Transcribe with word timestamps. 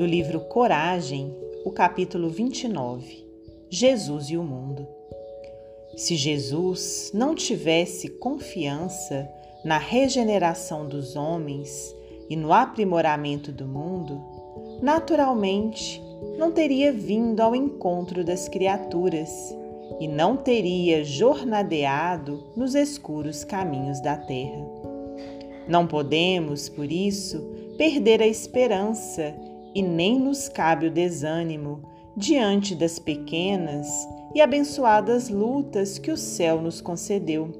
do 0.00 0.06
livro 0.06 0.40
Coragem, 0.40 1.30
o 1.62 1.70
capítulo 1.70 2.30
29 2.30 3.22
Jesus 3.68 4.30
e 4.30 4.36
o 4.38 4.42
Mundo. 4.42 4.88
Se 5.94 6.16
Jesus 6.16 7.10
não 7.12 7.34
tivesse 7.34 8.08
confiança 8.08 9.28
na 9.62 9.76
regeneração 9.76 10.88
dos 10.88 11.16
homens 11.16 11.94
e 12.30 12.34
no 12.34 12.50
aprimoramento 12.50 13.52
do 13.52 13.66
mundo, 13.66 14.18
naturalmente 14.80 16.02
não 16.38 16.50
teria 16.50 16.90
vindo 16.90 17.42
ao 17.42 17.54
encontro 17.54 18.24
das 18.24 18.48
criaturas 18.48 19.54
e 20.00 20.08
não 20.08 20.34
teria 20.34 21.04
jornadeado 21.04 22.42
nos 22.56 22.74
escuros 22.74 23.44
caminhos 23.44 24.00
da 24.00 24.16
terra. 24.16 24.64
Não 25.68 25.86
podemos, 25.86 26.70
por 26.70 26.90
isso, 26.90 27.38
perder 27.76 28.22
a 28.22 28.26
esperança 28.26 29.34
e 29.74 29.82
nem 29.82 30.18
nos 30.18 30.48
cabe 30.48 30.86
o 30.86 30.90
desânimo 30.90 31.82
diante 32.16 32.74
das 32.74 32.98
pequenas 32.98 33.88
e 34.34 34.40
abençoadas 34.40 35.28
lutas 35.28 35.98
que 35.98 36.10
o 36.10 36.16
céu 36.16 36.60
nos 36.60 36.80
concedeu, 36.80 37.50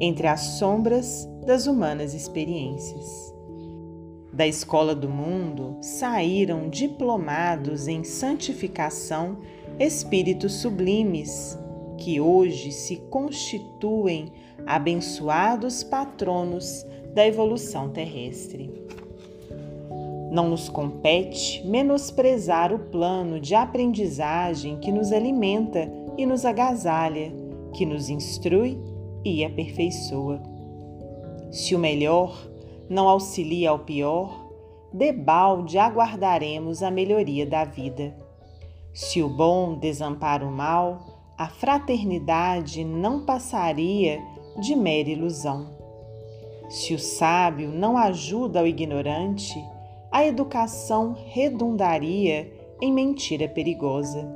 entre 0.00 0.26
as 0.26 0.40
sombras 0.58 1.28
das 1.44 1.66
humanas 1.66 2.14
experiências. 2.14 3.34
Da 4.32 4.46
escola 4.46 4.94
do 4.94 5.08
mundo 5.08 5.76
saíram 5.80 6.68
diplomados 6.68 7.88
em 7.88 8.04
santificação 8.04 9.38
espíritos 9.78 10.54
sublimes, 10.54 11.58
que 11.96 12.20
hoje 12.20 12.70
se 12.70 12.96
constituem 13.10 14.32
abençoados 14.64 15.82
patronos 15.82 16.86
da 17.14 17.26
evolução 17.26 17.90
terrestre. 17.90 18.70
Não 20.30 20.50
nos 20.50 20.68
compete 20.68 21.66
menosprezar 21.66 22.72
o 22.72 22.78
plano 22.78 23.40
de 23.40 23.54
aprendizagem 23.54 24.78
que 24.78 24.92
nos 24.92 25.10
alimenta 25.10 25.90
e 26.16 26.26
nos 26.26 26.44
agasalha, 26.44 27.32
que 27.72 27.86
nos 27.86 28.10
instrui 28.10 28.78
e 29.24 29.44
aperfeiçoa. 29.44 30.42
Se 31.50 31.74
o 31.74 31.78
melhor 31.78 32.36
não 32.88 33.08
auxilia 33.08 33.70
ao 33.70 33.78
pior, 33.78 34.46
debalde 34.92 35.78
aguardaremos 35.78 36.82
a 36.82 36.90
melhoria 36.90 37.46
da 37.46 37.64
vida. 37.64 38.14
Se 38.92 39.22
o 39.22 39.28
bom 39.28 39.78
desampara 39.78 40.44
o 40.44 40.50
mal, 40.50 41.18
a 41.38 41.48
fraternidade 41.48 42.84
não 42.84 43.24
passaria 43.24 44.20
de 44.58 44.74
mera 44.74 45.08
ilusão. 45.08 45.68
Se 46.68 46.92
o 46.92 46.98
sábio 46.98 47.70
não 47.70 47.96
ajuda 47.96 48.60
ao 48.60 48.66
ignorante, 48.66 49.58
a 50.10 50.24
educação 50.24 51.14
redundaria 51.26 52.50
em 52.80 52.92
mentira 52.92 53.48
perigosa. 53.48 54.26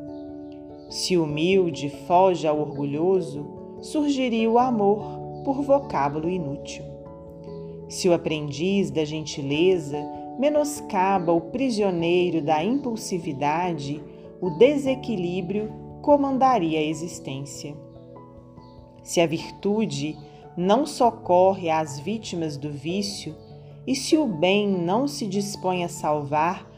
Se 0.91 1.17
humilde 1.17 1.89
foge 2.07 2.47
ao 2.47 2.61
orgulhoso, 2.61 3.79
surgiria 3.81 4.51
o 4.51 4.59
amor 4.59 5.43
por 5.45 5.63
vocábulo 5.63 6.29
inútil. 6.29 6.85
Se 7.89 8.09
o 8.09 8.13
aprendiz 8.13 8.91
da 8.91 9.05
gentileza 9.05 9.99
menoscaba 10.39 11.33
o 11.33 11.41
prisioneiro 11.41 12.43
da 12.43 12.63
impulsividade, 12.63 14.03
o 14.41 14.51
desequilíbrio 14.51 15.73
comandaria 16.03 16.79
a 16.79 16.83
existência. 16.83 17.75
Se 19.03 19.21
a 19.21 19.27
virtude 19.27 20.17
não 20.57 20.85
socorre 20.85 21.71
às 21.71 21.99
vítimas 21.99 22.57
do 22.57 22.71
vício, 22.71 23.35
e 23.87 23.95
se 23.95 24.17
o 24.17 24.27
bem 24.27 24.69
não 24.69 25.09
se 25.09 25.27
dispõe 25.27 25.85
a 25.85 25.89
salvar, 25.89 26.71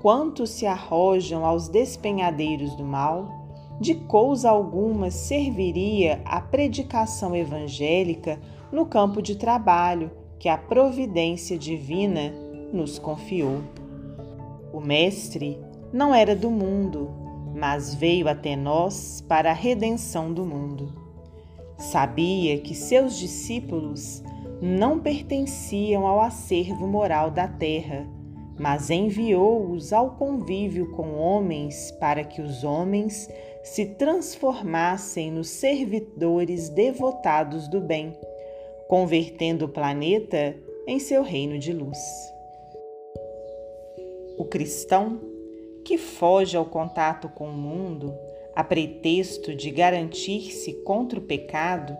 quantos 0.00 0.50
se 0.50 0.66
arrojam 0.66 1.44
aos 1.44 1.68
despenhadeiros 1.68 2.74
do 2.76 2.84
mal? 2.84 3.28
De 3.80 3.94
coisa 3.94 4.50
alguma 4.50 5.10
serviria 5.10 6.20
a 6.24 6.40
predicação 6.40 7.34
evangélica 7.34 8.38
no 8.70 8.86
campo 8.86 9.20
de 9.20 9.34
trabalho 9.34 10.10
que 10.38 10.48
a 10.48 10.56
providência 10.56 11.58
divina 11.58 12.32
nos 12.72 12.98
confiou. 12.98 13.60
O 14.72 14.80
Mestre 14.80 15.58
não 15.92 16.14
era 16.14 16.34
do 16.34 16.50
mundo, 16.50 17.10
mas 17.54 17.94
veio 17.94 18.28
até 18.28 18.56
nós 18.56 19.22
para 19.28 19.50
a 19.50 19.54
redenção 19.54 20.32
do 20.32 20.44
mundo. 20.44 20.92
Sabia 21.76 22.58
que 22.58 22.74
seus 22.74 23.18
discípulos 23.18 24.22
não 24.64 25.00
pertenciam 25.00 26.06
ao 26.06 26.20
acervo 26.20 26.86
moral 26.86 27.32
da 27.32 27.48
terra, 27.48 28.06
mas 28.56 28.90
enviou-os 28.90 29.92
ao 29.92 30.12
convívio 30.12 30.92
com 30.92 31.16
homens 31.16 31.90
para 31.98 32.22
que 32.22 32.40
os 32.40 32.62
homens 32.62 33.28
se 33.64 33.86
transformassem 33.86 35.32
nos 35.32 35.48
servidores 35.48 36.68
devotados 36.68 37.66
do 37.66 37.80
bem, 37.80 38.16
convertendo 38.86 39.64
o 39.64 39.68
planeta 39.68 40.54
em 40.86 41.00
seu 41.00 41.24
reino 41.24 41.58
de 41.58 41.72
luz. 41.72 41.98
O 44.38 44.44
cristão, 44.44 45.20
que 45.84 45.98
foge 45.98 46.56
ao 46.56 46.66
contato 46.66 47.28
com 47.28 47.48
o 47.48 47.52
mundo 47.52 48.14
a 48.54 48.62
pretexto 48.62 49.56
de 49.56 49.72
garantir-se 49.72 50.72
contra 50.84 51.18
o 51.18 51.22
pecado, 51.22 51.96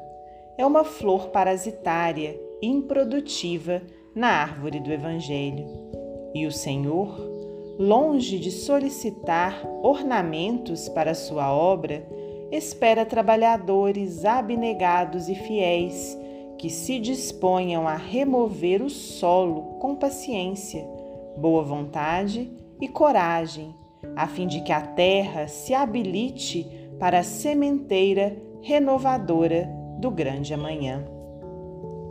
é 0.56 0.64
uma 0.64 0.84
flor 0.84 1.30
parasitária 1.30 2.38
improdutiva 2.62 3.82
na 4.14 4.28
árvore 4.28 4.78
do 4.78 4.92
Evangelho. 4.92 5.66
E 6.32 6.46
o 6.46 6.52
Senhor, 6.52 7.18
longe 7.76 8.38
de 8.38 8.52
solicitar 8.52 9.66
ornamentos 9.82 10.88
para 10.88 11.12
sua 11.12 11.52
obra, 11.52 12.06
espera 12.52 13.04
trabalhadores 13.04 14.24
abnegados 14.24 15.28
e 15.28 15.34
fiéis 15.34 16.16
que 16.56 16.70
se 16.70 17.00
disponham 17.00 17.88
a 17.88 17.96
remover 17.96 18.82
o 18.82 18.88
solo 18.88 19.78
com 19.80 19.96
paciência, 19.96 20.86
boa 21.36 21.64
vontade 21.64 22.48
e 22.80 22.86
coragem, 22.86 23.74
a 24.14 24.28
fim 24.28 24.46
de 24.46 24.60
que 24.60 24.70
a 24.70 24.80
terra 24.80 25.48
se 25.48 25.74
habilite 25.74 26.64
para 27.00 27.18
a 27.18 27.24
sementeira 27.24 28.36
renovadora 28.60 29.68
do 29.98 30.10
grande 30.10 30.54
amanhã. 30.54 31.04